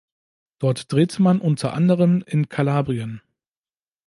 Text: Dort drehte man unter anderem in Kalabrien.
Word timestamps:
Dort 0.57 0.91
drehte 0.91 1.21
man 1.21 1.39
unter 1.39 1.73
anderem 1.75 2.23
in 2.25 2.49
Kalabrien. 2.49 3.21